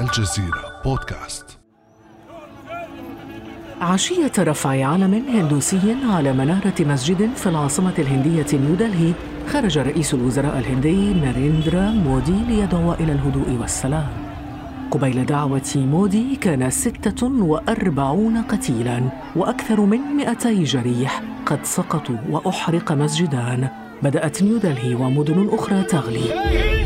الجزيرة 0.00 0.82
بودكاست. 0.84 1.58
عشية 3.80 4.32
رفع 4.38 4.86
علم 4.86 5.14
هندوسي 5.14 5.96
على 6.10 6.32
منارة 6.32 6.74
مسجد 6.80 7.34
في 7.36 7.48
العاصمة 7.48 7.92
الهندية 7.98 8.46
نيودلهي 8.52 9.12
خرج 9.48 9.78
رئيس 9.78 10.14
الوزراء 10.14 10.58
الهندي 10.58 11.14
ناريندرا 11.14 11.90
مودي 11.90 12.44
ليدعو 12.48 12.92
إلى 12.92 13.12
الهدوء 13.12 13.58
والسلام. 13.60 14.08
قبيل 14.90 15.26
دعوة 15.26 15.72
مودي 15.76 16.36
كان 16.36 16.70
ستة 16.70 17.26
وأربعون 17.26 18.42
قتيلاً 18.42 19.02
وأكثر 19.36 19.80
من 19.80 19.98
مئتي 19.98 20.62
جريح 20.64 21.22
قد 21.46 21.58
سقطوا 21.62 22.16
وأحرق 22.30 22.92
مسجدان. 22.92 23.68
بدأت 24.02 24.42
نيودلهي 24.42 24.94
ومدن 24.94 25.48
أخرى 25.52 25.82
تغلي. 25.82 26.83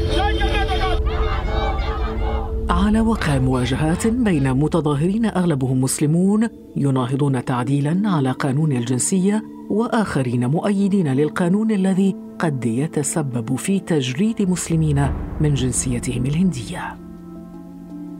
على 2.88 3.00
وقع 3.00 3.38
مواجهات 3.38 4.06
بين 4.06 4.54
متظاهرين 4.54 5.26
أغلبهم 5.26 5.80
مسلمون 5.80 6.48
يناهضون 6.76 7.44
تعديلا 7.44 8.02
على 8.04 8.30
قانون 8.30 8.72
الجنسية 8.72 9.44
وآخرين 9.70 10.46
مؤيدين 10.46 11.08
للقانون 11.08 11.70
الذي 11.70 12.16
قد 12.38 12.66
يتسبب 12.66 13.56
في 13.56 13.80
تجريد 13.80 14.50
مسلمين 14.50 15.08
من 15.40 15.54
جنسيتهم 15.54 16.26
الهندية. 16.26 16.96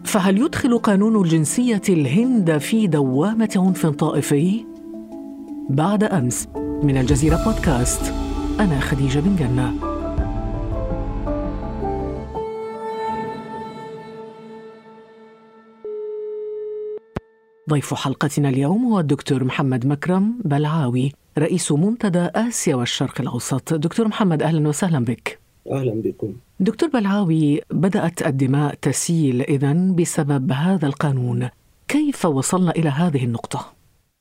فهل 0.05 0.39
يدخل 0.39 0.79
قانون 0.79 1.25
الجنسية 1.25 1.83
الهند 1.89 2.59
في 2.59 2.87
دوامة 2.87 3.51
عنف 3.57 3.87
طائفي؟ 3.87 4.65
بعد 5.71 6.05
أمس 6.05 6.49
من 6.83 6.97
الجزيرة 6.97 7.45
بودكاست 7.45 8.15
أنا 8.61 8.81
خديجة 8.81 9.21
بن 9.21 9.37
جنة. 9.37 9.88
ضيف 17.69 17.95
حلقتنا 17.95 18.49
اليوم 18.49 18.85
هو 18.85 19.01
الدكتور 19.01 19.45
محمد 19.45 19.87
مكرم 19.87 20.35
بلعاوي 20.45 21.13
رئيس 21.39 21.73
منتدى 21.73 22.19
آسيا 22.19 22.75
والشرق 22.75 23.21
الأوسط. 23.21 23.75
دكتور 23.75 24.09
محمد 24.09 24.43
أهلا 24.43 24.69
وسهلا 24.69 25.05
بك. 25.05 25.39
أهلا 25.73 26.03
بكم. 26.03 26.33
دكتور 26.61 26.89
بلعاوي 26.89 27.61
بدأت 27.71 28.27
الدماء 28.27 28.75
تسيل 28.83 29.43
إذا 29.43 29.73
بسبب 29.73 30.53
هذا 30.53 30.87
القانون. 30.87 31.49
كيف 31.89 32.25
وصلنا 32.25 32.71
إلى 32.71 32.89
هذه 32.89 33.25
النقطة؟ 33.25 33.73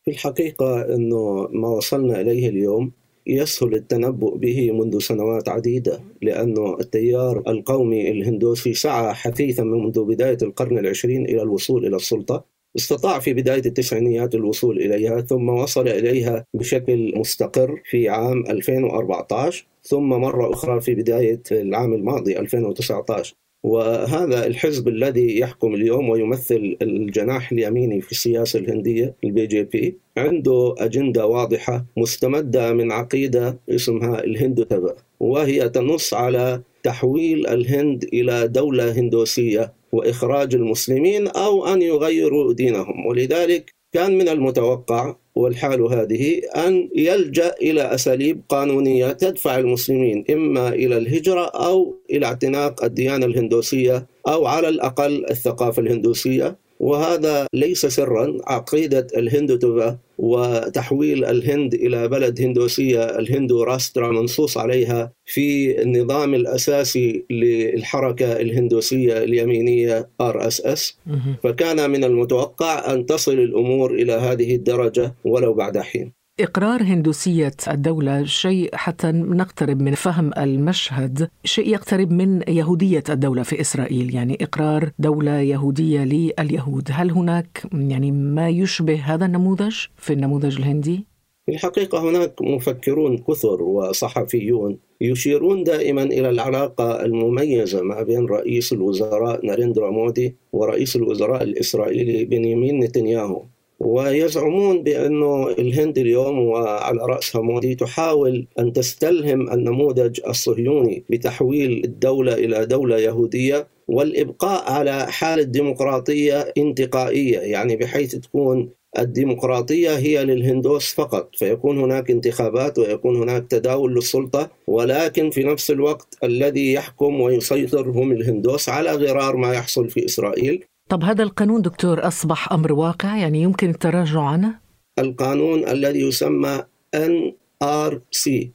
في 0.05 0.11
الحقيقة 0.11 0.95
أنه 0.95 1.47
ما 1.51 1.67
وصلنا 1.67 2.21
إليه 2.21 2.49
اليوم 2.49 2.91
يسهل 3.27 3.73
التنبؤ 3.73 4.37
به 4.37 4.71
منذ 4.71 4.99
سنوات 4.99 5.49
عديدة 5.49 5.99
لأن 6.21 6.75
التيار 6.79 7.43
القومي 7.47 8.11
الهندوسي 8.11 8.73
سعى 8.73 9.13
حثيثا 9.13 9.63
منذ 9.63 10.03
بداية 10.03 10.37
القرن 10.41 10.77
العشرين 10.77 11.25
إلى 11.25 11.41
الوصول 11.41 11.85
إلى 11.85 11.95
السلطة. 11.95 12.56
استطاع 12.77 13.19
في 13.19 13.33
بداية 13.33 13.65
التسعينيات 13.65 14.35
الوصول 14.35 14.77
إليها 14.77 15.21
ثم 15.21 15.49
وصل 15.49 15.87
إليها 15.87 16.45
بشكل 16.53 17.13
مستقر 17.15 17.81
في 17.85 18.09
عام 18.09 18.43
2014 18.49 19.65
ثم 19.83 20.09
مرة 20.09 20.53
أخرى 20.53 20.81
في 20.81 20.95
بداية 20.95 21.41
العام 21.51 21.93
الماضي 21.93 22.39
2019 22.39 23.35
وهذا 23.63 24.47
الحزب 24.47 24.87
الذي 24.87 25.39
يحكم 25.39 25.73
اليوم 25.73 26.09
ويمثل 26.09 26.77
الجناح 26.81 27.51
اليميني 27.51 28.01
في 28.01 28.11
السياسة 28.11 28.59
الهندية 28.59 29.15
ال 29.23 29.47
BJP 29.47 29.97
عنده 30.17 30.75
أجندة 30.77 31.25
واضحة 31.25 31.85
مستمدة 31.97 32.73
من 32.73 32.91
عقيدة 32.91 33.59
اسمها 33.69 34.23
الهندوتفا 34.23 34.95
وهي 35.19 35.69
تنص 35.69 36.13
على 36.13 36.61
تحويل 36.83 37.47
الهند 37.47 38.03
إلى 38.13 38.47
دولة 38.47 38.99
هندوسية. 38.99 39.73
وإخراج 39.91 40.55
المسلمين 40.55 41.27
أو 41.27 41.67
أن 41.67 41.81
يغيروا 41.81 42.53
دينهم. 42.53 43.05
ولذلك 43.05 43.77
كان 43.93 44.17
من 44.17 44.29
المتوقع 44.29 45.15
والحال 45.35 45.81
هذه 45.81 46.41
أن 46.55 46.89
يلجأ 46.95 47.55
إلى 47.61 47.81
أساليب 47.81 48.41
قانونية 48.49 49.11
تدفع 49.11 49.57
المسلمين 49.57 50.25
إما 50.29 50.69
إلى 50.69 50.97
الهجرة 50.97 51.45
أو 51.45 51.95
إلى 52.09 52.25
اعتناق 52.25 52.83
الديانة 52.83 53.25
الهندوسية 53.25 54.07
أو 54.27 54.45
على 54.45 54.69
الأقل 54.69 55.25
الثقافة 55.29 55.81
الهندوسية. 55.81 56.57
وهذا 56.79 57.47
ليس 57.53 57.85
سرا. 57.85 58.37
عقيدة 58.47 59.07
الهندوتفا 59.17 59.97
وتحويل 60.17 61.25
الهند 61.25 61.73
إلى 61.73 62.07
بلد 62.07 62.41
هندوسية 62.41 63.03
الهندو 63.03 63.63
راشترا 63.63 64.11
منصوص 64.11 64.57
عليها 64.57 65.11
في 65.25 65.81
النظام 65.81 66.33
الأساسي 66.33 67.25
للحركة 67.29 68.31
الهندوسية 68.41 69.23
اليمينية 69.23 70.09
RSS. 70.21 70.97
فكان 71.43 71.89
من 71.89 72.03
المتوقع 72.03 72.93
أن 72.93 73.05
تصل 73.05 73.33
الأمور 73.33 73.93
إلى 73.93 74.13
هذه 74.13 74.55
الدرجة 74.55 75.15
ولو 75.25 75.53
بعد 75.53 75.77
حين. 75.77 76.16
إقرار 76.39 76.83
هندوسية 76.83 77.55
الدولة 77.67 78.23
شيء 78.23 78.69
حتى 78.75 79.11
نقترب 79.11 79.81
من 79.81 79.95
فهم 79.95 80.31
المشهد 80.37 81.29
شيء 81.43 81.67
يقترب 81.67 82.11
من 82.11 82.41
يهودية 82.47 83.03
الدولة 83.09 83.43
في 83.43 83.61
إسرائيل 83.61 84.15
يعني 84.15 84.37
إقرار 84.41 84.91
دولة 84.99 85.39
يهودية 85.39 86.03
لليهود 86.03 86.89
هل 86.91 87.11
هناك 87.11 87.63
يعني 87.73 88.11
ما 88.11 88.49
يشبه 88.49 88.95
هذا 88.95 89.25
النموذج 89.25 89.75
في 89.95 90.13
النموذج 90.13 90.57
الهندي؟ 90.57 91.05
في 91.45 91.51
الحقيقة 91.51 92.09
هناك 92.09 92.41
مفكرون 92.41 93.17
كثر 93.17 93.63
وصحفيون 93.63 94.79
يشيرون 95.01 95.63
دائما 95.63 96.03
إلى 96.03 96.29
العلاقة 96.29 97.05
المميزة 97.05 97.81
ما 97.81 98.03
بين 98.03 98.25
رئيس 98.25 98.73
الوزراء 98.73 99.45
ناريندرا 99.45 99.91
مودي 99.91 100.35
ورئيس 100.53 100.95
الوزراء 100.95 101.43
الإسرائيلي 101.43 102.25
بنيامين 102.25 102.79
نتنياهو 102.79 103.43
ويزعمون 103.79 104.83
بأنه 104.83 105.49
الهند 105.49 105.97
اليوم 105.97 106.39
وعلى 106.39 106.99
رأسها 107.01 107.41
مودي 107.41 107.75
تحاول 107.75 108.47
أن 108.59 108.73
تستلهم 108.73 109.51
النموذج 109.51 110.19
الصهيوني 110.27 111.03
بتحويل 111.09 111.83
الدولة 111.83 112.33
إلى 112.33 112.65
دولة 112.65 112.97
يهودية 112.97 113.67
والإبقاء 113.87 114.71
على 114.71 115.11
حالة 115.11 115.43
ديمقراطية 115.43 116.53
انتقائية 116.57 117.39
يعني 117.39 117.75
بحيث 117.75 118.15
تكون 118.15 118.69
الديمقراطية 118.99 119.97
هي 119.97 120.25
للهندوس 120.25 120.93
فقط. 120.93 121.35
فيكون 121.35 121.77
هناك 121.77 122.11
انتخابات 122.11 122.79
ويكون 122.79 123.15
هناك 123.15 123.45
تداول 123.49 123.95
للسلطة 123.95 124.49
ولكن 124.67 125.29
في 125.29 125.43
نفس 125.43 125.71
الوقت 125.71 126.17
الذي 126.23 126.73
يحكم 126.73 127.21
ويسيطر 127.21 127.89
هم 127.89 128.11
الهندوس 128.11 128.69
على 128.69 128.91
غرار 128.91 129.35
ما 129.35 129.53
يحصل 129.53 129.89
في 129.89 130.05
إسرائيل 130.05 130.65
طب 130.89 131.03
هذا 131.03 131.23
القانون 131.23 131.61
دكتور 131.61 132.07
أصبح 132.07 132.53
أمر 132.53 132.73
واقع؟ 132.73 133.17
يعني 133.17 133.41
يمكن 133.41 133.69
التراجع 133.69 134.21
عنه؟ 134.21 134.59
القانون 134.99 135.67
الذي 135.67 136.01
يسمى 136.01 136.63
NRC 136.95 138.47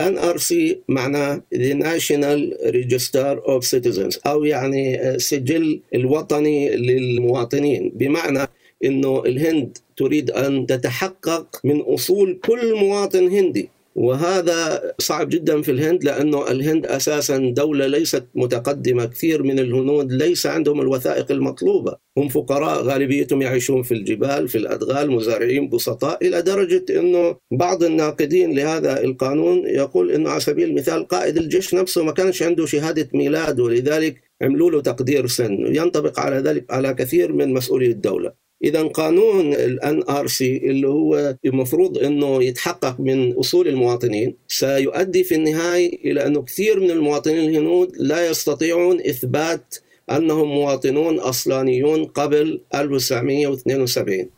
NRC 0.00 0.54
معناه 0.88 1.42
The 1.54 1.74
National 1.74 2.40
Register 2.70 3.38
of 3.46 3.62
Citizens 3.64 4.18
أو 4.26 4.44
يعني 4.44 5.14
سجل 5.18 5.80
الوطني 5.94 6.76
للمواطنين. 6.76 7.92
بمعنى 7.94 8.48
أنه 8.84 9.24
الهند 9.26 9.78
تريد 9.96 10.30
أن 10.30 10.66
تتحقق 10.66 11.60
من 11.64 11.80
أصول 11.80 12.40
كل 12.44 12.74
مواطن 12.74 13.28
هندي. 13.28 13.70
وهذا 13.98 14.82
صعب 14.98 15.28
جدا 15.28 15.62
في 15.62 15.70
الهند 15.70 16.04
لأنه 16.04 16.50
الهند 16.50 16.86
أساسا 16.86 17.38
دولة 17.38 17.86
ليست 17.86 18.24
متقدمة 18.34 19.04
كثير 19.04 19.42
من 19.42 19.58
الهنود 19.58 20.12
ليس 20.12 20.46
عندهم 20.46 20.80
الوثائق 20.80 21.32
المطلوبة. 21.32 21.96
هم 22.18 22.28
فقراء 22.28 22.82
غالبيتهم 22.82 23.42
يعيشون 23.42 23.82
في 23.82 23.94
الجبال 23.94 24.48
في 24.48 24.58
الأدغال 24.58 25.10
مزارعين 25.10 25.68
بسطاء 25.68 26.26
إلى 26.26 26.42
درجة 26.42 26.84
إنه 26.90 27.36
بعض 27.50 27.82
الناقدين 27.84 28.56
لهذا 28.56 29.00
القانون 29.00 29.66
يقول 29.66 30.10
إنه 30.10 30.30
على 30.30 30.40
سبيل 30.40 30.68
المثال 30.68 31.08
قائد 31.08 31.36
الجيش 31.36 31.74
نفسه 31.74 32.04
ما 32.04 32.12
كانش 32.12 32.42
عنده 32.42 32.66
شهادة 32.66 33.08
ميلاد 33.14 33.60
ولذلك 33.60 34.22
عملوا 34.42 34.70
له 34.70 34.80
تقدير 34.80 35.26
سن. 35.26 35.76
ينطبق 35.76 36.20
على 36.20 36.36
ذلك 36.36 36.64
على 36.70 36.94
كثير 36.94 37.32
من 37.32 37.52
مسؤولي 37.52 37.86
الدولة. 37.86 38.47
إذا 38.64 38.82
قانون 38.82 39.54
ال 39.54 40.02
NRC 40.10 40.56
اللي 40.56 40.88
هو 40.88 41.36
المفروض 41.44 41.98
إنه 41.98 42.44
يتحقق 42.44 43.00
من 43.00 43.32
أصول 43.32 43.68
المواطنين 43.68 44.34
سيؤدي 44.48 45.24
في 45.24 45.34
النهاية 45.34 46.10
إلى 46.10 46.26
أنه 46.26 46.42
كثير 46.42 46.80
من 46.80 46.90
المواطنين 46.90 47.50
الهنود 47.50 47.92
لا 47.98 48.30
يستطيعون 48.30 49.00
إثبات 49.00 49.74
أنهم 50.10 50.48
مواطنون 50.48 51.18
أصلانيون 51.18 52.04
قبل 52.04 52.60
1972 52.74 54.30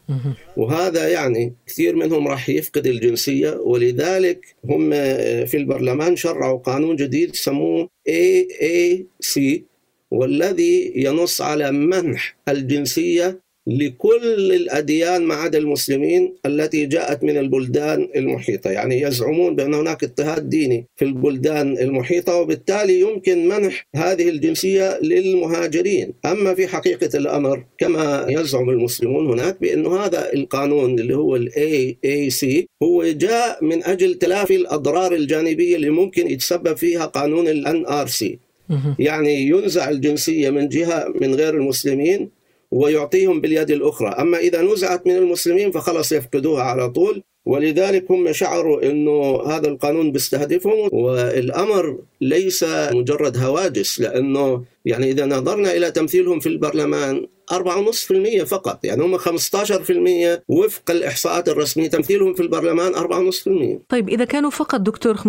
وهذا 0.57 1.09
يعني 1.09 1.55
كثير 1.67 1.97
منهم 1.97 2.29
راح 2.29 2.49
يفقد 2.49 2.87
الجنسية 2.87 3.51
ولذلك 3.51 4.57
هم 4.65 4.91
في 5.47 5.57
البرلمان 5.57 6.17
شرعوا 6.17 6.59
قانون 6.59 6.97
جديد 6.97 7.35
سموه 7.37 7.89
AAC 8.09 9.41
والذي 10.11 10.93
ينص 10.97 11.41
على 11.41 11.73
منح 11.73 12.37
الجنسية 12.49 13.41
لكل 13.67 14.53
الأديان 14.53 15.23
ما 15.23 15.35
عدا 15.35 15.59
المسلمين 15.59 16.35
التي 16.47 16.87
جاءت 16.87 17.25
من 17.25 17.37
البلدان 17.37 18.09
المحيطة. 18.17 18.71
يعني 18.71 19.01
يزعمون 19.01 19.57
بأن 19.57 19.75
هناك 19.75 20.05
اضطهاد 20.05 20.49
ديني 20.49 20.87
في 20.97 21.05
البلدان 21.05 21.79
المحيطة 21.79 22.35
وبالتالي 22.35 23.01
يمكن 23.01 23.49
منح 23.49 23.87
هذه 23.97 24.29
الجنسية 24.29 24.99
للمهاجرين. 25.03 26.13
أما 26.27 26.55
في 26.55 26.67
حقيقة 26.67 27.19
الأمر 27.19 27.65
كما 27.79 28.27
يزعم 28.29 28.71
المسلمون 28.71 29.27
هناك 29.27 29.61
بأن 29.61 29.87
هذا 29.87 30.33
القانون 30.33 30.99
اللي 30.99 31.17
هو 31.17 31.37
ال 31.37 31.51
AAC 31.51 32.65
هو 32.83 33.05
جاء 33.05 33.65
من 33.65 33.85
أجل 33.85 34.15
تلافي 34.15 34.57
الأضرار 34.57 35.15
الجانبية 35.15 35.77
اللي 35.77 35.91
ممكن 35.91 36.31
يتسبب 36.31 36.77
فيها 36.77 37.07
قانون 37.07 37.49
ال 37.49 37.87
NRC 37.87 38.25
يعني 38.99 39.49
ينزع 39.49 39.91
الجنسية 39.91 40.51
من 40.51 40.69
جهة 40.69 41.13
من 41.21 41.35
غير 41.35 41.55
المسلمين 41.55 42.31
ويعطيهم 42.71 43.41
باليد 43.41 43.71
الأخرى. 43.71 44.09
أما 44.09 44.39
إذا 44.39 44.63
نزعت 44.63 45.07
من 45.07 45.17
المسلمين 45.17 45.71
فخلص 45.71 46.13
يفقدوها 46.13 46.63
على 46.63 46.91
طول. 46.91 47.23
ولذلك 47.47 48.11
هم 48.11 48.33
شعروا 48.33 48.83
إنه 48.91 49.43
هذا 49.47 49.69
القانون 49.69 50.13
بيستهدفهم. 50.13 50.89
والأمر 50.93 51.99
ليس 52.21 52.65
مجرد 52.93 53.37
هواجس 53.37 54.01
لأنه 54.01 54.65
يعني 54.85 55.11
إذا 55.11 55.27
نظرنا 55.27 55.73
إلى 55.77 55.91
تمثيلهم 55.91 56.41
في 56.41 56.49
البرلمان 56.49 57.27
4.5% 57.53 58.45
فقط. 58.45 58.85
يعني 58.85 59.03
هم 59.03 59.19
15% 59.19 60.43
وفق 60.49 60.91
الإحصاءات 60.91 61.49
الرسمية. 61.49 61.89
تمثيلهم 61.89 62.35
في 62.35 62.43
البرلمان 62.43 62.95
4.5% 62.95 63.81
طيب 63.89 64.09
إذا 64.09 64.25
كانوا 64.25 64.51
فقط 64.51 64.81
دكتور 64.81 65.17
15% 65.17 65.25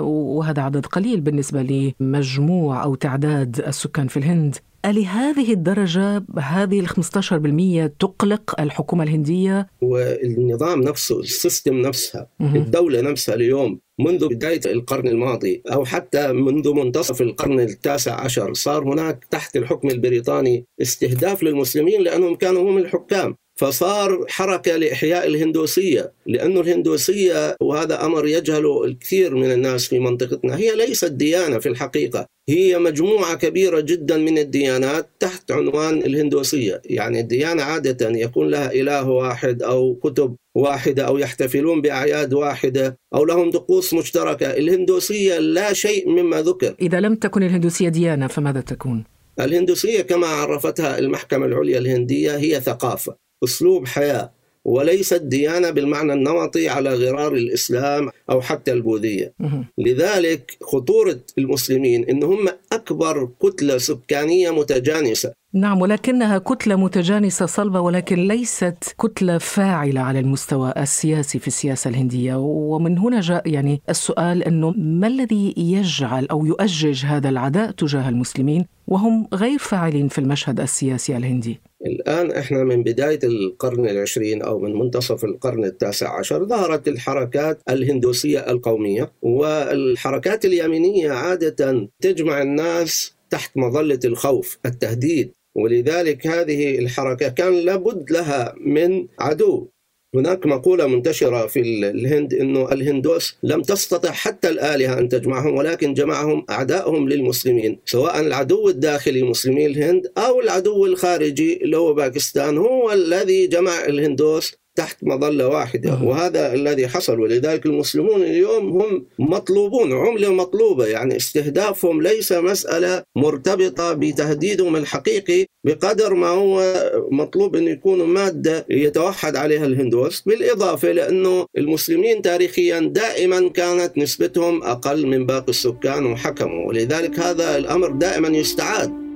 وهذا 0.00 0.62
عدد 0.62 0.86
قليل 0.86 1.20
بالنسبة 1.20 1.92
لمجموع 2.00 2.84
أو 2.84 2.94
تعداد 2.94 3.60
السكان 3.66 4.08
في 4.08 4.16
الهند 4.16 4.56
ألهذه 4.84 5.52
الدرجة 5.52 6.24
هذه 6.38 6.80
ال 6.80 6.88
15% 6.88 7.92
تقلق 7.98 8.60
الحكومة 8.60 9.04
الهندية؟ 9.04 9.66
والنظام 9.80 10.80
نفسه 10.80 11.20
السيستم 11.20 11.74
نفسها 11.74 12.28
الدولة 12.40 13.00
نفسها 13.00 13.34
اليوم 13.34 13.80
منذ 14.00 14.28
بداية 14.28 14.60
القرن 14.66 15.08
الماضي 15.08 15.62
أو 15.72 15.84
حتى 15.84 16.32
منذ 16.32 16.72
منتصف 16.72 17.22
القرن 17.22 17.60
التاسع 17.60 18.20
عشر 18.20 18.54
صار 18.54 18.84
هناك 18.84 19.24
تحت 19.30 19.56
الحكم 19.56 19.88
البريطاني 19.88 20.66
استهداف 20.82 21.42
للمسلمين 21.42 22.02
لأنهم 22.02 22.34
كانوا 22.34 22.70
هم 22.70 22.78
الحكام. 22.78 23.36
فصار 23.56 24.24
حركة 24.28 24.76
لإحياء 24.76 25.26
الهندوسية 25.26 26.12
لأن 26.26 26.58
الهندوسية 26.58 27.56
وهذا 27.60 28.04
أمر 28.04 28.26
يجهله 28.26 28.84
الكثير 28.84 29.34
من 29.34 29.52
الناس 29.52 29.86
في 29.88 29.98
منطقتنا 29.98 30.56
هي 30.56 30.76
ليست 30.76 31.12
ديانة 31.12 31.58
في 31.58 31.68
الحقيقة. 31.68 32.26
هي 32.48 32.78
مجموعة 32.78 33.34
كبيرة 33.34 33.80
جدا 33.80 34.16
من 34.16 34.38
الديانات 34.38 35.10
تحت 35.20 35.50
عنوان 35.50 35.98
الهندوسية. 35.98 36.82
يعني 36.84 37.20
الديانة 37.20 37.62
عادة 37.62 38.10
يكون 38.10 38.48
لها 38.48 38.72
إله 38.72 39.10
واحد 39.10 39.62
أو 39.62 39.94
كتب 39.94 40.36
واحدة 40.54 41.06
أو 41.06 41.18
يحتفلون 41.18 41.80
بأعياد 41.80 42.34
واحدة 42.34 42.98
أو 43.14 43.24
لهم 43.24 43.50
طقوس 43.50 43.94
مشتركة. 43.94 44.46
الهندوسية 44.46 45.38
لا 45.38 45.72
شيء 45.72 46.08
مما 46.08 46.42
ذكر. 46.42 46.74
إذا 46.80 47.00
لم 47.00 47.14
تكن 47.14 47.42
الهندوسية 47.42 47.88
ديانة 47.88 48.26
فماذا 48.26 48.60
تكون؟ 48.60 49.04
الهندوسية 49.40 50.02
كما 50.02 50.26
عرفتها 50.26 50.98
المحكمة 50.98 51.46
العليا 51.46 51.78
الهندية 51.78 52.36
هي 52.36 52.60
ثقافة 52.60 53.16
أسلوب 53.44 53.86
حياة 53.86 54.32
وليست 54.64 55.22
ديانة 55.22 55.70
بالمعنى 55.70 56.12
النمطي 56.12 56.68
على 56.68 56.94
غرار 56.94 57.34
الإسلام 57.34 58.08
أو 58.30 58.40
حتى 58.40 58.72
البوذية. 58.72 59.32
لذلك 59.78 60.56
خطورة 60.62 61.20
المسلمين 61.38 62.04
إن 62.08 62.22
هم 62.22 62.48
أكبر 62.72 63.28
كتلة 63.42 63.78
سكانية 63.78 64.50
متجانسة. 64.50 65.32
نعم 65.54 65.80
ولكنها 65.80 66.38
كتلة 66.38 66.76
متجانسة 66.76 67.46
صلبة 67.46 67.80
ولكن 67.80 68.28
ليست 68.28 68.94
كتلة 69.00 69.38
فاعلة 69.38 70.00
على 70.00 70.18
المستوى 70.18 70.72
السياسي 70.76 71.38
في 71.38 71.46
السياسة 71.46 71.90
الهندية. 71.90 72.34
ومن 72.36 72.98
هنا 72.98 73.20
جاء 73.20 73.48
يعني 73.48 73.82
السؤال 73.88 74.42
أنه 74.42 74.70
ما 74.70 75.06
الذي 75.06 75.54
يجعل 75.56 76.26
أو 76.26 76.46
يؤجج 76.46 77.04
هذا 77.04 77.28
العداء 77.28 77.70
تجاه 77.70 78.08
المسلمين؟ 78.08 78.66
وهم 78.88 79.28
غير 79.34 79.58
فاعلين 79.58 80.08
في 80.08 80.18
المشهد 80.18 80.60
السياسي 80.60 81.16
الهندي. 81.16 81.60
الآن 81.86 82.30
إحنا 82.30 82.64
من 82.64 82.82
بداية 82.82 83.18
القرن 83.24 83.88
العشرين 83.88 84.42
أو 84.42 84.58
من 84.58 84.72
منتصف 84.78 85.24
القرن 85.24 85.64
التاسع 85.64 86.18
عشر 86.18 86.44
ظهرت 86.44 86.88
الحركات 86.88 87.60
الهندوسية 87.70 88.38
القومية 88.38 89.12
والحركات 89.22 90.44
اليمينية 90.44 91.10
عادة 91.10 91.88
تجمع 92.00 92.42
الناس 92.42 93.14
تحت 93.30 93.56
مظلة 93.56 94.00
الخوف 94.04 94.58
التهديد. 94.66 95.32
ولذلك 95.54 96.26
هذه 96.26 96.78
الحركة 96.78 97.28
كان 97.28 97.54
لابد 97.54 98.10
لها 98.10 98.54
من 98.60 99.06
عدو. 99.20 99.68
هناك 100.14 100.46
مقولة 100.46 100.86
منتشرة 100.86 101.46
في 101.46 101.60
الهند 101.60 102.34
أنه 102.34 102.72
الهندوس 102.72 103.36
لم 103.42 103.62
تستطع 103.62 104.10
حتى 104.10 104.48
الآلهة 104.48 104.98
أن 104.98 105.08
تجمعهم 105.08 105.56
ولكن 105.56 105.94
جمعهم 105.94 106.44
أعدائهم 106.50 107.08
للمسلمين 107.08 107.78
سواء 107.86 108.20
العدو 108.20 108.68
الداخلي 108.68 109.22
مسلمي 109.22 109.66
الهند 109.66 110.12
أو 110.18 110.40
العدو 110.40 110.86
الخارجي 110.86 111.64
اللي 111.64 111.76
هو 111.76 111.94
باكستان 111.94 112.58
هو 112.58 112.92
الذي 112.92 113.46
جمع 113.46 113.84
الهندوس 113.84 114.54
تحت 114.74 114.96
مظلة 115.02 115.48
واحدة. 115.48 115.98
وهذا 116.02 116.54
الذي 116.54 116.88
حصل. 116.88 117.20
ولذلك 117.20 117.66
المسلمون 117.66 118.22
اليوم 118.22 118.82
هم 118.82 119.06
مطلوبون 119.18 119.92
عملة 119.92 120.32
مطلوبة. 120.32 120.86
يعني 120.86 121.16
استهدافهم 121.16 122.02
ليس 122.02 122.32
مسألة 122.32 123.02
مرتبطة 123.16 123.92
بتهديدهم 123.92 124.76
الحقيقي 124.76 125.46
بقدر 125.64 126.14
ما 126.14 126.28
هو 126.28 126.74
مطلوب 127.10 127.56
أن 127.56 127.68
يكونوا 127.68 128.06
مادة 128.06 128.66
يتوحد 128.70 129.36
عليها 129.36 129.66
الهندوس 129.66 130.20
بالإضافة 130.20 130.92
لأنه 130.92 131.46
المسلمين 131.58 132.22
تاريخيا 132.22 132.80
دائما 132.80 133.48
كانت 133.48 133.98
نسبتهم 133.98 134.62
أقل 134.62 135.06
من 135.06 135.26
باقي 135.26 135.48
السكان 135.48 136.06
وحكموا. 136.06 136.68
ولذلك 136.68 137.18
هذا 137.18 137.56
الأمر 137.56 137.90
دائما 137.90 138.28
يستعاد. 138.28 139.11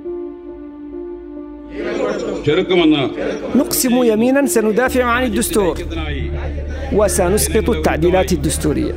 نقسم 3.56 4.04
يمينا 4.04 4.46
سندافع 4.46 5.04
عن 5.04 5.24
الدستور. 5.24 5.78
وسنسقط 6.92 7.70
التعديلات 7.70 8.32
الدستورية. 8.32 8.94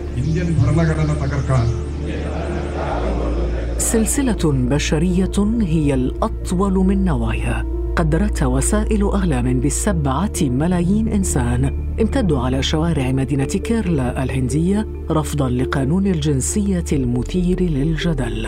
سلسلة 3.77 4.43
بشرية 4.43 5.37
هي 5.61 5.93
الأطول 5.93 6.73
من 6.73 7.05
نوايا. 7.05 7.65
قدرتها 7.95 8.45
وسائل 8.45 9.09
أعلام 9.09 9.59
بسبعة 9.59 10.39
ملايين 10.41 11.07
إنسان. 11.07 11.63
امتدوا 12.01 12.39
على 12.39 12.63
شوارع 12.63 13.11
مدينة 13.11 13.45
كيرلا 13.45 14.23
الهندية 14.23 14.87
رفضا 15.11 15.49
لقانون 15.49 16.07
الجنسية 16.07 16.85
المثير 16.93 17.61
للجدل. 17.61 18.47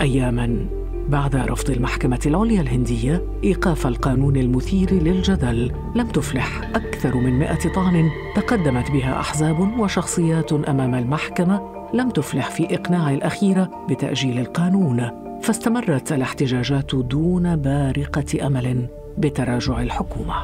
أياما 0.00 0.66
بعد 1.08 1.36
رفض 1.36 1.70
المحكمة 1.70 2.20
العليا 2.26 2.60
الهندية 2.60 3.24
إيقاف 3.44 3.86
القانون 3.86 4.36
المثير 4.36 4.92
للجدل 4.92 5.72
لم 5.94 6.08
تفلح. 6.08 6.70
أكثر 6.74 7.16
من 7.16 7.38
مئة 7.38 7.72
طعن 7.74 8.10
تقدمت 8.36 8.90
بها 8.90 9.20
أحزاب 9.20 9.78
وشخصيات 9.78 10.52
أمام 10.52 10.94
المحكمة 10.94 11.60
لم 11.94 12.10
تفلح 12.10 12.50
في 12.50 12.74
إقناع 12.74 13.10
الأخيرة 13.10 13.86
بتأجيل 13.90 14.38
القانون. 14.38 15.10
فاستمرت 15.42 16.12
الاحتجاجات 16.12 16.94
دون 16.94 17.56
بارقة 17.56 18.46
أمل 18.46 18.86
بتراجع 19.18 19.82
الحكومة. 19.82 20.34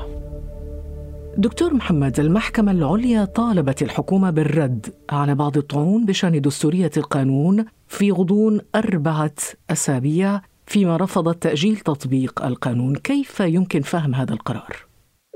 دكتور 1.36 1.74
محمد 1.74 2.20
المحكمة 2.20 2.72
العليا 2.72 3.24
طالبت 3.24 3.82
الحكومة 3.82 4.30
بالرد 4.30 4.86
على 5.10 5.34
بعض 5.34 5.56
الطعون 5.56 6.06
بشأن 6.06 6.40
دستورية 6.40 6.90
القانون 6.96 7.64
في 7.88 8.12
غضون 8.12 8.60
أربعة 8.74 9.34
أسابيع 9.70 10.40
فيما 10.70 10.96
رفضت 10.96 11.42
تأجيل 11.42 11.76
تطبيق 11.76 12.44
القانون 12.44 12.96
كيف 12.96 13.40
يمكن 13.40 13.82
فهم 13.82 14.14
هذا 14.14 14.32
القرار؟ 14.32 14.76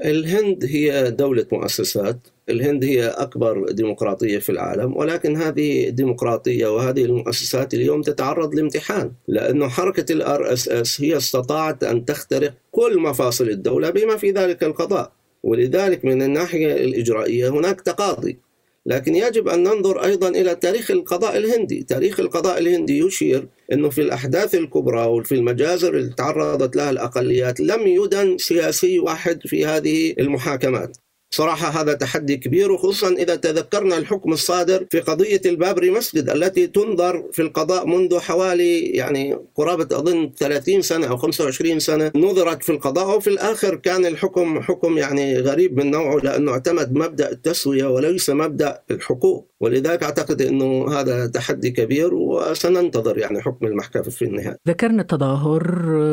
الهند 0.05 0.64
هي 0.64 1.11
دولة 1.11 1.47
مؤسسات 1.53 2.17
الهند 2.49 2.85
هي 2.85 3.07
أكبر 3.07 3.71
ديمقراطية 3.71 4.38
في 4.38 4.53
العالم 4.53 4.97
ولكن 4.97 5.37
هذه 5.37 5.88
الديمقراطية 5.88 6.67
وهذه 6.67 7.05
المؤسسات 7.05 7.75
اليوم 7.75 8.03
تتعرض 8.03 8.55
لامتحان 8.55 9.12
لأنه 9.29 9.69
حركة 9.69 10.12
ال 10.12 10.52
RSS 10.52 11.00
هي 11.00 11.17
استطاعت 11.17 11.85
أن 11.85 12.05
تخترق 12.05 12.55
كل 12.71 13.00
مفاصل 13.00 13.49
الدولة 13.49 13.91
بما 13.91 14.17
في 14.17 14.31
ذلك 14.31 14.64
القضاء 14.64 15.12
ولذلك 15.43 16.05
من 16.05 16.23
الناحية 16.23 16.73
الإجرائية 16.73 17.49
هناك 17.49 17.81
تقاضي 17.81 18.38
لكن 18.87 19.14
يجب 19.17 19.49
أن 19.49 19.62
ننظر 19.62 20.05
أيضا 20.05 20.29
إلى 20.29 20.55
تاريخ 20.55 20.91
القضاء 20.91 21.37
الهندي. 21.37 21.83
تاريخ 21.83 22.21
القضاء 22.21 22.59
الهندي 22.59 22.99
يشير 22.99 23.49
أنه 23.73 23.91
في 23.91 24.00
الأحداث 24.00 24.55
الكبرى 24.55 25.07
وفي 25.07 25.35
المجازر 25.35 25.97
اللي 25.97 26.14
تعرضت 26.14 26.76
لها 26.76 26.91
الأقليات 26.91 27.61
لم 27.61 27.87
يدن 27.87 28.38
سياسي 28.38 28.99
واحد 28.99 29.41
في 29.47 29.67
هذه 29.67 30.14
المحاكمات. 30.19 30.97
صراحة 31.35 31.69
هذا 31.69 31.93
تحدي 31.95 32.37
كبير 32.37 32.73
وخصوصا 32.73 33.09
إذا 33.09 33.37
تذكرنا 33.37 33.99
الحكم 33.99 34.33
الصادر 34.33 34.87
في 34.91 35.00
قضية 35.00 35.41
البابري 35.47 35.91
مسجد 35.91 36.31
التي 36.31 36.67
تنظر 36.67 37.25
في 37.33 37.43
القضاء 37.43 37.87
منذ 37.87 38.19
حوالي 38.19 38.81
يعني 38.81 39.38
قرابة 39.55 39.99
أظن 39.99 40.31
30 40.37 40.83
سنة 40.83 41.07
أو 41.07 41.17
25 41.17 41.79
سنة 41.79 42.12
نظرت 42.14 42.62
في 42.62 42.73
القضاء 42.73 43.17
وفي 43.17 43.31
الآخر 43.31 43.75
كان 43.75 44.07
الحكم 44.07 44.61
حكم 44.61 44.99
يعني 44.99 45.38
غريب 45.38 45.76
من 45.76 45.91
نوعه 45.91 46.17
لأنه 46.17 46.53
اعتمد 46.53 46.93
مبدأ 46.93 47.33
التسوية 47.33 47.87
وليس 47.87 48.31
مبدأ 48.31 48.83
الحقوق. 48.91 49.49
ولذلك 49.61 50.03
أعتقد 50.03 50.43
أنه 50.43 50.93
هذا 51.00 51.26
تحدي 51.26 51.71
كبير 51.71 52.14
وسننتظر 52.14 53.19
يعني 53.19 53.41
حكم 53.43 53.67
المحكمة 53.67 54.03
في 54.03 54.25
النهاية. 54.25 54.57
ذكرنا 54.69 55.03
التظاهر 55.03 55.62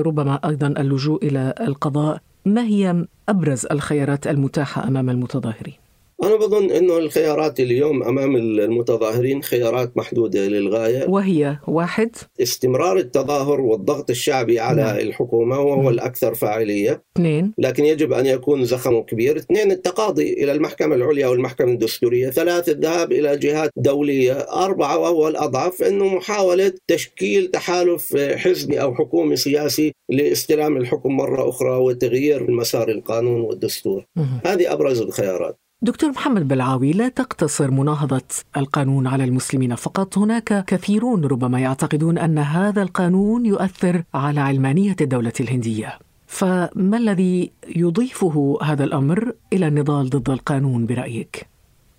ربما 0.05 0.39
أيضا 0.45 0.67
اللجوء 0.67 1.25
إلى 1.25 1.53
القضاء. 1.61 2.30
ما 2.45 2.61
هي 2.61 3.05
أبرز 3.29 3.65
الخيارات 3.71 4.27
المتاحة 4.27 4.87
أمام 4.87 5.09
المتظاهرين؟ 5.09 5.75
أنا 6.23 6.35
بظن 6.35 6.71
أنه 6.71 6.97
الخيارات 6.97 7.59
اليوم 7.59 8.03
أمام 8.03 8.35
المتظاهرين 8.35 9.43
خيارات 9.43 9.97
محدودة 9.97 10.39
للغاية. 10.39 11.09
وهي 11.09 11.57
واحد. 11.67 12.15
استمرار 12.41 12.97
التظاهر 12.97 13.61
والضغط 13.61 14.09
الشعبي 14.09 14.59
على 14.59 14.81
نعم. 14.81 14.97
الحكومة 14.97 15.59
وهو 15.59 15.89
الأكثر 15.89 16.33
فاعلية. 16.33 17.03
اثنين. 17.17 17.53
لكن 17.57 17.85
يجب 17.85 18.13
أن 18.13 18.25
يكون 18.25 18.65
زخمه 18.65 19.03
كبير. 19.03 19.37
اثنين 19.37 19.71
التقاضي 19.71 20.33
إلى 20.33 20.51
المحكمة 20.51 20.95
العليا 20.95 21.27
والمحكمة 21.27 21.71
الدستورية. 21.71 22.29
ثلاث 22.29 22.69
الذهاب 22.69 23.11
إلى 23.11 23.37
جهات 23.37 23.71
دولية. 23.77 24.33
أربعة 24.33 24.97
وهو 24.97 25.27
الأضعف 25.27 25.83
أنه 25.83 26.05
محاولة 26.15 26.73
تشكيل 26.87 27.47
تحالف 27.47 28.17
حزبي 28.17 28.81
أو 28.81 28.95
حكومي 28.95 29.35
سياسي 29.35 29.93
لاستلام 30.09 30.77
الحكم 30.77 31.17
مرة 31.17 31.49
أخرى 31.49 31.75
وتغيير 31.75 32.51
مسار 32.51 32.89
القانون 32.89 33.41
والدستور. 33.41 34.05
هذه 34.45 34.73
أبرز 34.73 35.01
الخيارات. 35.01 35.60
دكتور 35.83 36.09
محمد 36.09 36.47
بلعاوي 36.47 36.91
لا 36.91 37.07
تقتصر 37.07 37.71
مناهضة 37.71 38.27
القانون 38.57 39.07
على 39.07 39.23
المسلمين 39.23 39.75
فقط. 39.75 40.17
هناك 40.17 40.65
كثيرون 40.65 41.25
ربما 41.25 41.59
يعتقدون 41.59 42.17
أن 42.17 42.37
هذا 42.37 42.81
القانون 42.81 43.45
يؤثر 43.45 44.03
على 44.13 44.39
علمانية 44.39 44.95
الدولة 45.01 45.33
الهندية. 45.39 45.99
فما 46.27 46.97
الذي 46.97 47.51
يضيفه 47.75 48.57
هذا 48.63 48.83
الأمر 48.83 49.33
إلى 49.53 49.67
النضال 49.67 50.09
ضد 50.09 50.29
القانون 50.29 50.85
برأيك؟ 50.85 51.47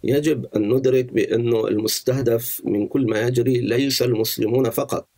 يجب 0.05 0.47
أن 0.57 0.75
ندرك 0.75 1.13
بأنه 1.13 1.69
المستهدف 1.69 2.63
من 2.65 2.87
كل 2.87 3.07
ما 3.07 3.21
يجري 3.21 3.61
ليس 3.61 4.03
المسلمون 4.03 4.71
فقط. 4.71 5.09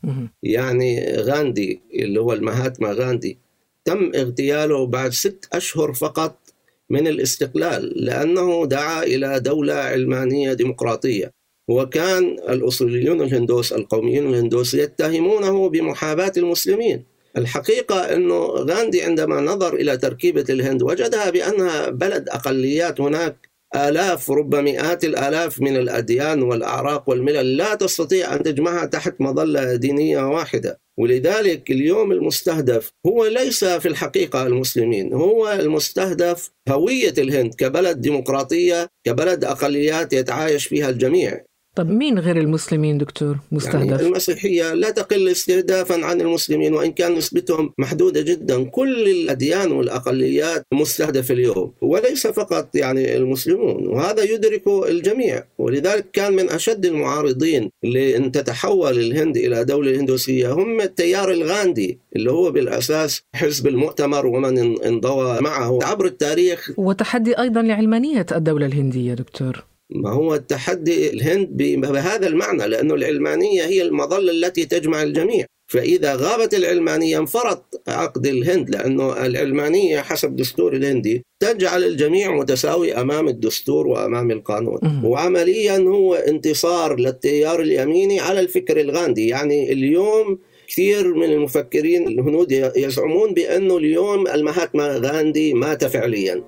يعني 0.43 1.17
غاندي 1.17 1.81
اللي 1.95 2.21
هو 2.21 2.33
المهاتما 2.33 2.93
غاندي 2.93 3.39
تم 3.85 4.11
اغتياله 4.15 4.87
بعد 4.87 5.13
ست 5.13 5.49
أشهر 5.53 5.93
فقط 5.93 6.44
من 6.91 7.07
الاستقلال 7.07 8.05
لأنه 8.05 8.67
دعا 8.67 9.03
إلى 9.03 9.41
دولة 9.41 9.75
علمانية 9.75 10.53
ديمقراطية. 10.53 11.31
وكان 11.69 12.25
الأصوليون 12.25 13.21
الهندوس 13.23 13.73
القوميون 13.73 14.35
الهندوس 14.35 14.75
يتهمونه 14.75 15.69
بمحاباة 15.69 16.33
المسلمين. 16.37 17.05
الحقيقة 17.37 18.15
أنه 18.15 18.47
غاندي 18.47 19.03
عندما 19.03 19.41
نظر 19.41 19.75
إلى 19.75 19.97
تركيبة 19.97 20.45
الهند 20.51 20.83
وجدها 20.83 21.31
بأنها 21.31 21.91
بلد 21.91 22.29
أقليات 22.29 23.01
هناك. 23.01 23.49
آلاف 23.77 24.31
ربما 24.31 24.61
مئات 24.61 25.05
الآلاف 25.05 25.61
من 25.61 25.77
الأديان 25.77 26.43
والأعراق 26.43 27.09
والملل 27.09 27.57
لا 27.57 27.75
تستطيع 27.75 28.35
أن 28.35 28.43
تجمعها 28.43 28.87
تحت 28.87 29.15
مظلة 29.21 29.77
دينية 29.77 30.29
واحدة. 30.29 30.84
ولذلك 30.99 31.71
اليوم 31.71 32.13
المستهدف 32.13 32.93
هو 33.07 33.27
ليس 33.27 33.65
في 33.65 33.89
الحقيقة 33.89 34.47
المسلمين 34.47 35.13
هو 35.13 35.53
المستهدف 35.53 36.51
هوية 36.69 37.15
الهند 37.19 37.55
كبلد 37.55 38.01
ديمقراطية 38.01 38.89
كبلد 39.07 39.45
أقليات 39.45 40.13
يتعايش 40.13 40.67
فيها 40.67 40.91
الجميع. 40.91 41.45
طب 41.77 41.91
مين 41.91 42.19
غير 42.19 42.37
المسلمين 42.37 42.99
دكتور؟ 42.99 43.39
مستهدف؟ 43.53 43.91
يعني 43.91 44.07
المسيحية 44.07 44.75
لا 44.75 44.91
تقل 44.91 45.29
استهدافا 45.29 46.05
عن 46.05 46.21
المسلمين 46.21 46.75
وإن 46.75 46.93
كان 46.93 47.15
نسبتهم 47.15 47.73
محدودة 47.79 48.21
جدا 48.21 48.65
كل 48.65 49.09
الأديان 49.09 49.73
والأقليات 49.73 50.67
مستهدفة 50.73 51.35
اليوم 51.35 51.73
وليس 51.81 52.27
فقط 52.27 52.77
يعني 52.77 53.17
المسلمون 53.17 53.87
وهذا 53.87 54.23
يدركه 54.23 54.89
الجميع 54.89 55.45
ولذلك 55.59 56.07
كان 56.13 56.33
من 56.33 56.51
أشد 56.51 56.87
المعارضين 56.87 57.71
لأن 57.83 58.33
تتحول 58.33 58.99
الهند 58.99 59.37
إلى 59.37 59.65
دولة 59.65 60.01
هندوسية 60.01 60.53
هم 60.53 60.81
التيار 60.81 61.31
الغاندي 61.31 61.99
اللي 62.17 62.33
هو 62.33 62.51
بالأساس 62.51 63.23
حزب 63.35 63.67
المؤتمر 63.67 64.27
ومن 64.27 64.83
انضوى 64.83 65.41
معه. 65.41 65.79
عبر 65.83 66.07
التاريخ 66.07 66.71
وتحدي 66.77 67.39
أيضا 67.39 67.63
لعلمانية 67.63 68.27
الدولة 68.33 68.67
الهندية 68.67 69.15
دكتور. 69.15 69.74
ما 69.91 70.11
هو 70.11 70.35
التحدي 70.35 71.11
الهند 71.11 71.49
بهذا 71.57 72.27
المعنى 72.27 72.67
لأنه 72.67 72.95
العلمانية 72.95 73.65
هي 73.65 73.83
المظلة 73.83 74.33
التي 74.33 74.65
تجمع 74.65 75.03
الجميع. 75.03 75.47
فإذا 75.67 76.15
غابت 76.15 76.55
العلمانية 76.55 77.19
انفرط 77.19 77.83
عقد 77.89 78.27
الهند 78.27 78.71
لأنه 78.71 79.27
العلمانية 79.27 80.01
حسب 80.01 80.29
الدستور 80.29 80.77
الهندي 80.77 81.23
تجعل 81.41 81.85
الجميع 81.85 82.37
متساوي 82.37 82.95
أمام 82.95 83.29
الدستور 83.29 83.87
وأمام 83.87 84.31
القانون. 84.31 84.79
وعمليا 85.05 85.79
هو 85.79 86.15
انتصار 86.15 86.99
للتيار 87.01 87.61
اليميني 87.61 88.21
على 88.21 88.41
الفكر 88.41 88.81
الغاندي. 88.81 89.29
يعني 89.29 89.73
اليوم 89.73 90.39
كثير 90.69 91.15
من 91.15 91.33
المفكرين 91.33 92.09
الهنود 92.09 92.53
يزعمون 92.77 93.35
بأنه 93.35 93.77
اليوم 93.77 94.29
المهاتما 94.29 94.89
غاندي 94.89 95.55
مات 95.55 95.85
فعليا. 95.85 96.45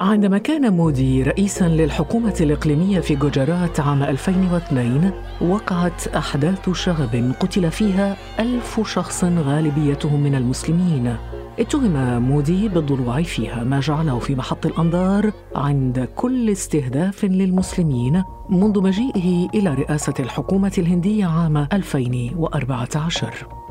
عندما 0.00 0.38
كان 0.38 0.72
مودي 0.72 1.22
رئيسا 1.22 1.68
للحكومة 1.68 2.34
الإقليمية 2.40 3.00
في 3.00 3.14
جوجرات 3.16 3.80
عام 3.80 4.02
2002 4.02 5.12
وقعت 5.40 6.08
أحداث 6.08 6.70
شغب 6.70 7.32
قتل 7.40 7.70
فيها 7.70 8.16
ألف 8.40 8.80
شخص 8.88 9.24
غالبيتهم 9.24 10.20
من 10.20 10.34
المسلمين. 10.34 11.16
اتهم 11.58 12.22
مودي 12.22 12.68
بالضلوع 12.68 13.22
فيها 13.22 13.64
ما 13.64 13.80
جعله 13.80 14.18
في 14.18 14.34
محط 14.34 14.66
الأنظار 14.66 15.32
عند 15.56 16.08
كل 16.16 16.50
استهداف 16.50 17.24
للمسلمين 17.24 18.22
منذ 18.50 18.82
مجيئه 18.82 19.48
إلى 19.54 19.74
رئاسة 19.74 20.14
الحكومة 20.20 20.72
الهندية 20.78 21.26
عام 21.26 21.56
2014 21.72 23.63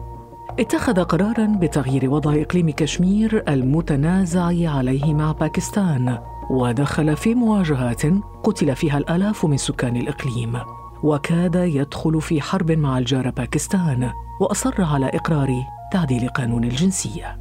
اتخذ 0.59 1.03
قرارا 1.03 1.57
بتغيير 1.61 2.09
وضع 2.09 2.41
إقليم 2.41 2.69
كشمير 2.69 3.43
المتنازع 3.47 4.69
عليه 4.69 5.13
مع 5.13 5.31
باكستان 5.31 6.17
ودخل 6.49 7.15
في 7.17 7.35
مواجهات 7.35 8.01
قتل 8.43 8.75
فيها 8.75 8.97
الألاف 8.97 9.45
من 9.45 9.57
سكان 9.57 9.95
الإقليم. 9.95 10.59
وكاد 11.03 11.55
يدخل 11.55 12.21
في 12.21 12.41
حرب 12.41 12.71
مع 12.71 12.97
الجار 12.97 13.29
باكستان 13.29 14.11
وأصر 14.41 14.81
على 14.83 15.05
إقرار 15.05 15.49
تعديل 15.91 16.29
قانون 16.29 16.63
الجنسية. 16.63 17.39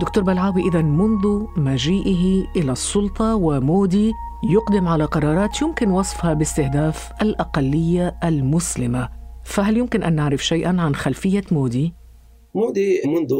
دكتور 0.00 0.24
بلعاوي 0.24 0.68
اذا 0.68 0.82
منذ 0.82 1.46
مجيئه 1.56 2.46
إلى 2.56 2.72
السلطة 2.72 3.34
ومودي 3.34 4.12
يقدم 4.50 4.88
على 4.88 5.04
قرارات 5.04 5.62
يمكن 5.62 5.90
وصفها 5.90 6.34
باستهداف 6.34 7.12
الأقلية 7.22 8.18
المسلمة 8.24 9.19
فهل 9.50 9.76
يمكن 9.76 10.02
أن 10.02 10.14
نعرف 10.14 10.44
شيئا 10.44 10.76
عن 10.78 10.94
خلفية 10.94 11.42
مودي؟ 11.50 11.92
مودي 12.54 13.02
منذ 13.06 13.34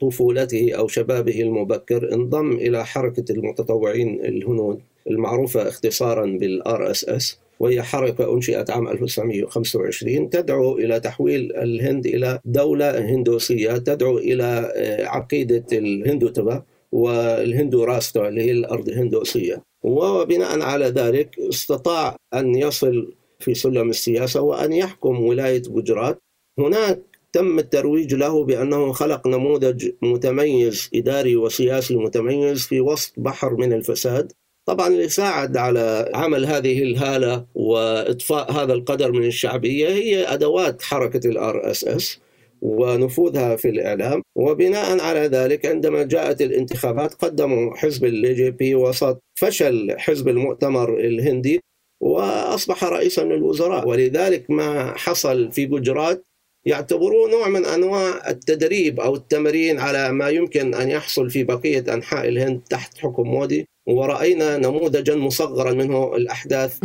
طفولته 0.00 0.72
أو 0.72 0.88
شبابه 0.88 1.40
المبكر 1.40 2.14
انضم 2.14 2.52
إلى 2.52 2.86
حركة 2.86 3.24
المتطوعين 3.32 4.24
الهنود 4.24 4.80
المعروفة 5.10 5.68
اختصارا 5.68 6.26
بال 6.26 6.90
RSS 6.90 7.38
وهي 7.60 7.82
حركة 7.82 8.34
أنشئت 8.34 8.70
عام 8.70 8.88
1925 8.88 10.30
تدعو 10.30 10.78
إلى 10.78 11.00
تحويل 11.00 11.56
الهند 11.56 12.06
إلى 12.06 12.40
دولة 12.44 12.98
هندوسية 12.98 13.72
تدعو 13.76 14.18
إلى 14.18 14.72
آه، 14.76 15.06
عقيدة 15.06 15.64
الهندوتفا 15.72 16.62
والهندو 16.92 17.84
راشترا 17.84 18.26
اللي 18.26 18.42
هي 18.42 18.50
الأرض 18.50 18.88
الهندوسية 18.88 19.62
وبناء 19.82 20.60
على 20.60 20.86
ذلك 20.86 21.38
استطاع 21.38 22.16
أن 22.34 22.54
يصل 22.54 23.14
في 23.38 23.54
سلم 23.54 23.90
السياسة 23.90 24.40
وأن 24.40 24.72
يحكم 24.72 25.20
ولاية 25.20 25.62
جوجرات. 25.62 26.18
هناك 26.58 27.02
تم 27.32 27.58
الترويج 27.58 28.14
له 28.14 28.44
بأنه 28.44 28.92
خلق 28.92 29.26
نموذج 29.26 29.90
متميز 30.02 30.90
إداري 30.94 31.36
وسياسي 31.36 31.96
متميز 31.96 32.66
في 32.66 32.80
وسط 32.80 33.12
بحر 33.16 33.54
من 33.54 33.72
الفساد. 33.72 34.32
طبعا 34.66 34.88
اللي 34.88 35.08
ساعد 35.08 35.56
على 35.56 36.10
عمل 36.14 36.46
هذه 36.46 36.82
الهالة 36.82 37.46
وإضفاء 37.54 38.52
هذا 38.52 38.72
القدر 38.72 39.12
من 39.12 39.24
الشعبية 39.26 39.88
هي 39.88 40.24
أدوات 40.24 40.82
حركة 40.82 41.28
ال 41.28 41.70
RSS 41.70 42.20
ونفوذها 42.62 43.56
في 43.56 43.68
الإعلام. 43.68 44.22
وبناء 44.36 45.00
على 45.00 45.20
ذلك 45.20 45.66
عندما 45.66 46.02
جاءت 46.02 46.42
الانتخابات 46.42 47.14
قدموا 47.14 47.76
حزب 47.76 48.04
ال 48.04 48.34
BJP 48.34 48.74
وسط 48.74 49.20
فشل 49.38 49.94
حزب 49.98 50.28
المؤتمر 50.28 51.00
الهندي. 51.00 51.60
وأصبح 52.00 52.84
رئيسا 52.84 53.20
للوزراء. 53.20 53.88
ولذلك 53.88 54.50
ما 54.50 54.92
حصل 54.96 55.52
في 55.52 55.66
جوجارات 55.66 56.26
يعتبروه 56.64 57.30
نوع 57.30 57.48
من 57.48 57.64
أنواع 57.64 58.30
التدريب 58.30 59.00
أو 59.00 59.14
التمرين 59.14 59.80
على 59.80 60.12
ما 60.12 60.28
يمكن 60.28 60.74
أن 60.74 60.90
يحصل 60.90 61.30
في 61.30 61.44
بقية 61.44 61.94
أنحاء 61.94 62.28
الهند 62.28 62.60
تحت 62.70 62.98
حكم 62.98 63.22
مودي. 63.22 63.66
ورأينا 63.86 64.56
نموذجا 64.56 65.16
مصغرا 65.16 65.72
منه 65.72 66.16
الأحداث. 66.16 66.78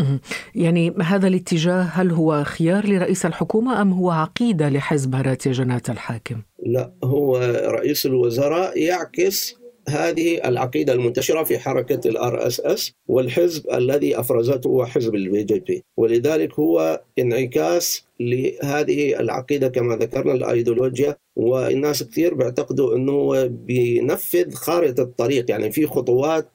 يعني 0.56 0.94
هذا 1.02 1.28
الاتجاه 1.28 1.82
هل 1.82 2.12
هو 2.12 2.44
خيار 2.44 2.88
لرئيس 2.88 3.26
الحكومة 3.26 3.82
أم 3.82 3.92
هو 3.94 4.12
عقيدة 4.12 4.70
لحزب 4.70 5.16
بهاراتيا 5.16 5.52
جاناتا 5.52 5.90
الحاكم؟ 5.90 6.42
لا 6.66 6.94
هو 7.04 7.38
رئيس 7.66 8.06
الوزراء 8.06 8.80
يعكس 8.80 9.61
هذه 9.90 10.48
العقيدة 10.48 10.94
المنتشرة 10.94 11.44
في 11.44 11.60
حركة 11.60 12.10
ال 12.10 12.48
RSS 12.48 12.94
والحزب 13.08 13.74
الذي 13.74 14.20
أفرزته 14.20 14.68
هو 14.68 14.86
حزب 14.86 15.16
ال 15.16 15.44
BJP. 15.44 15.84
ولذلك 15.98 16.60
هو 16.60 17.02
انعكاس 17.20 18.06
لهذه 18.20 19.20
العقيدة 19.20 19.68
كما 19.68 19.96
ذكرنا 19.96 20.34
الأيديولوجيا. 20.34 21.16
والناس 21.36 22.04
كثير 22.04 22.34
بيعتقدوا 22.34 22.96
إنه 22.96 23.46
بينفذ 23.46 24.52
خارطة 24.54 25.04
الطريق. 25.04 25.52
يعني 25.52 25.72
في 25.72 25.88
خطوات 25.88 26.50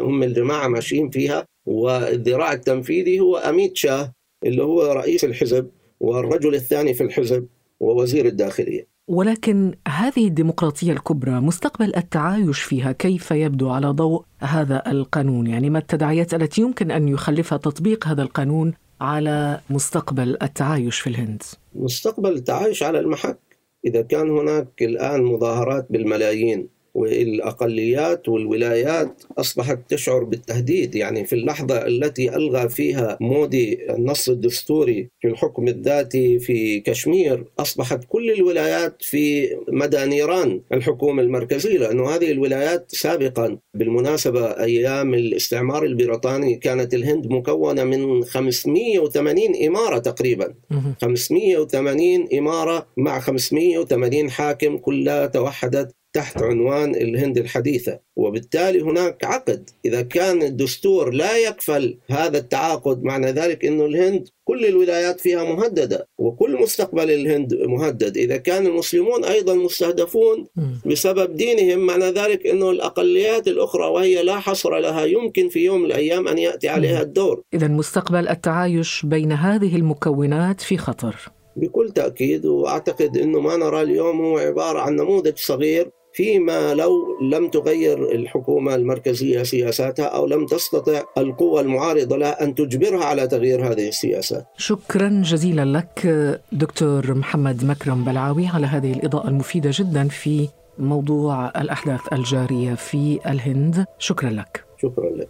هم 0.00 0.22
الجماعة 0.22 0.68
ماشيين 0.68 1.10
فيها. 1.10 1.46
والذراع 1.66 2.52
التنفيذي 2.52 3.20
هو 3.20 3.36
أميت 3.36 3.76
شاه 3.76 4.12
اللي 4.44 4.62
هو 4.62 4.82
رئيس 4.82 5.24
الحزب 5.24 5.70
والرجل 6.00 6.54
الثاني 6.54 6.94
في 6.94 7.02
الحزب 7.02 7.46
ووزير 7.80 8.26
الداخلية. 8.26 8.93
ولكن 9.08 9.74
هذه 9.88 10.26
الديمقراطية 10.26 10.92
الكبرى 10.92 11.40
مستقبل 11.40 11.96
التعايش 11.96 12.62
فيها 12.62 12.92
كيف 12.92 13.30
يبدو 13.30 13.70
على 13.70 13.86
ضوء 13.86 14.24
هذا 14.38 14.82
القانون؟ 14.90 15.46
يعني 15.46 15.70
ما 15.70 15.78
التداعيات 15.78 16.34
التي 16.34 16.60
يمكن 16.60 16.90
أن 16.90 17.08
يخلفها 17.08 17.58
تطبيق 17.58 18.06
هذا 18.06 18.22
القانون 18.22 18.74
على 19.00 19.60
مستقبل 19.70 20.36
التعايش 20.42 21.00
في 21.00 21.06
الهند؟ 21.06 21.42
مستقبل 21.74 22.32
التعايش 22.32 22.82
على 22.82 22.98
المحك. 22.98 23.38
إذا 23.84 24.02
كان 24.02 24.30
هناك 24.30 24.82
الآن 24.82 25.22
مظاهرات 25.22 25.86
بالملايين 25.90 26.68
والأقليات 26.94 28.28
والولايات 28.28 29.22
أصبحت 29.38 29.78
تشعر 29.88 30.24
بالتهديد. 30.24 30.94
يعني 30.94 31.24
في 31.24 31.32
اللحظة 31.32 31.86
التي 31.86 32.36
ألغى 32.36 32.68
فيها 32.68 33.18
مودي 33.20 33.92
النص 33.92 34.28
الدستوري 34.28 35.08
في 35.20 35.28
الحكم 35.28 35.68
الذاتي 35.68 36.38
في 36.38 36.80
كشمير 36.80 37.44
أصبحت 37.58 38.00
كل 38.08 38.30
الولايات 38.30 39.02
في 39.02 39.50
مدى 39.68 40.04
نيران 40.06 40.60
الحكومة 40.72 41.22
المركزية 41.22 41.78
لأنه 41.78 42.10
هذه 42.10 42.30
الولايات 42.32 42.90
سابقا 42.90 43.58
بالمناسبة 43.74 44.46
أيام 44.46 45.14
الاستعمار 45.14 45.84
البريطاني 45.84 46.54
كانت 46.56 46.94
الهند 46.94 47.26
مكونة 47.26 47.84
من 47.84 48.24
580 48.24 49.38
إمارة 49.66 49.98
تقريبا. 49.98 50.54
580 51.02 52.28
إمارة 52.38 52.86
مع 52.96 53.20
580 53.20 54.30
حاكم 54.30 54.78
كلها 54.78 55.26
توحدت 55.26 55.94
تحت 56.14 56.42
عنوان 56.42 56.94
الهند 56.94 57.38
الحديثة 57.38 57.98
وبالتالي 58.16 58.80
هناك 58.80 59.24
عقد. 59.24 59.70
إذا 59.84 60.02
كان 60.02 60.42
الدستور 60.42 61.10
لا 61.10 61.38
يكفل 61.38 61.98
هذا 62.10 62.38
التعاقد 62.38 63.02
معنى 63.02 63.26
ذلك 63.26 63.64
أن 63.64 63.80
الهند 63.80 64.28
كل 64.44 64.66
الولايات 64.66 65.20
فيها 65.20 65.44
مهددة 65.44 66.08
وكل 66.18 66.62
مستقبل 66.62 67.10
الهند 67.10 67.54
مهدد. 67.54 68.16
إذا 68.16 68.36
كان 68.36 68.66
المسلمون 68.66 69.24
أيضا 69.24 69.54
مستهدفون 69.54 70.46
بسبب 70.86 71.36
دينهم 71.36 71.78
معنى 71.78 72.04
ذلك 72.04 72.46
أنه 72.46 72.70
الأقليات 72.70 73.48
الأخرى 73.48 73.86
وهي 73.86 74.22
لا 74.22 74.38
حصر 74.38 74.78
لها 74.78 75.04
يمكن 75.04 75.48
في 75.48 75.64
يوم 75.64 75.80
من 75.80 75.86
الأيام 75.86 76.28
أن 76.28 76.38
يأتي 76.38 76.68
عليها 76.68 77.02
الدور. 77.02 77.42
إذا 77.54 77.68
مستقبل 77.68 78.28
التعايش 78.28 79.06
بين 79.06 79.32
هذه 79.32 79.76
المكونات 79.76 80.60
في 80.60 80.78
خطر. 80.78 81.16
بكل 81.56 81.90
تأكيد 81.90 82.46
وأعتقد 82.46 83.16
أنه 83.16 83.40
ما 83.40 83.56
نرى 83.56 83.82
اليوم 83.82 84.20
هو 84.20 84.38
عبارة 84.38 84.78
عن 84.78 84.96
نموذج 84.96 85.36
صغير 85.36 85.90
فيما 86.14 86.74
لو 86.74 87.18
لم 87.22 87.48
تغير 87.48 88.12
الحكومة 88.12 88.74
المركزية 88.74 89.42
سياساتها 89.42 90.04
أو 90.04 90.26
لم 90.26 90.46
تستطع 90.46 91.02
القوى 91.18 91.60
المعارضة 91.60 92.16
لها 92.16 92.44
أن 92.44 92.54
تجبرها 92.54 93.04
على 93.04 93.26
تغيير 93.26 93.66
هذه 93.66 93.88
السياسات. 93.88 94.46
شكرا 94.56 95.22
جزيلا 95.24 95.64
لك 95.64 96.06
دكتور 96.52 97.14
محمد 97.14 97.64
مكرم 97.64 98.04
بلعاوي 98.04 98.46
على 98.46 98.66
هذه 98.66 98.92
الإضاءة 98.92 99.28
المفيدة 99.28 99.70
جدا 99.72 100.08
في 100.08 100.48
موضوع 100.78 101.48
الأحداث 101.48 102.00
الجارية 102.12 102.74
في 102.74 103.18
الهند، 103.26 103.84
شكرا 103.98 104.30
لك. 104.30 104.64
شكرا 104.82 105.10
لك. 105.10 105.28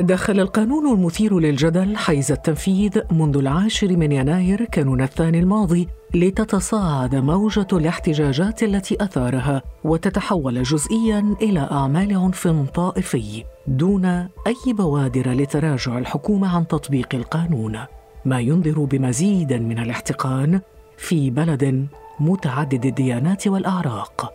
دخل 0.00 0.40
القانون 0.40 0.94
المثير 0.94 1.38
للجدل 1.38 1.96
حيز 1.96 2.32
التنفيذ 2.32 3.00
منذ 3.10 3.36
العاشر 3.36 3.96
من 3.96 4.12
يناير 4.12 4.64
كانون 4.64 5.02
الثاني 5.02 5.40
الماضي 5.40 5.88
لتتصاعد 6.14 7.14
موجة 7.14 7.66
الاحتجاجات 7.72 8.62
التي 8.62 8.96
أثارها 9.00 9.62
وتتحول 9.84 10.62
جزئيا 10.62 11.34
إلى 11.42 11.60
أعمال 11.60 12.16
عنف 12.16 12.48
طائفي 12.74 13.44
دون 13.66 14.04
أي 14.46 14.72
بوادر 14.72 15.30
لتراجع 15.30 15.98
الحكومة 15.98 16.56
عن 16.56 16.66
تطبيق 16.66 17.14
القانون 17.14 17.78
ما 18.24 18.40
ينذر 18.40 18.84
بمزيد 18.84 19.52
من 19.52 19.78
الاحتقان 19.78 20.60
في 20.96 21.30
بلد 21.30 21.86
متعدد 22.20 22.86
الديانات 22.86 23.46
والأعراق 23.46 24.32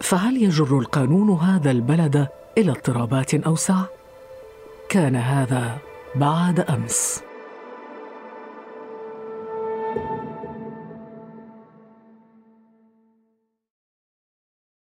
فهل 0.00 0.42
يجر 0.42 0.78
القانون 0.78 1.30
هذا 1.30 1.70
البلد 1.70 2.28
إلى 2.58 2.70
اضطرابات 2.70 3.34
أوسع؟ 3.34 3.84
كان 4.90 5.16
هذا 5.16 5.78
بعد 6.14 6.60
أمس. 6.60 7.22